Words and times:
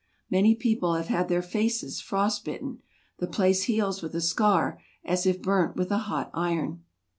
Many 0.31 0.55
people 0.55 0.95
have 0.95 1.09
had 1.09 1.27
their 1.29 1.43
faces 1.43 2.01
frost 2.01 2.43
bitten; 2.43 2.79
the 3.19 3.27
place 3.27 3.65
heals 3.65 4.01
with 4.01 4.15
a 4.15 4.21
scar, 4.21 4.81
as 5.05 5.27
if 5.27 5.43
burnt 5.43 5.75
with 5.75 5.91
a 5.91 5.99
hot 6.09 6.31
iron. 6.33 6.81